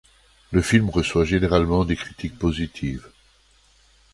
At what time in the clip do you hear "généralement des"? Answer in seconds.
1.25-1.95